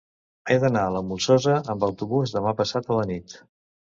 [0.53, 3.37] He d'anar a la Molsosa amb autobús demà passat a la nit.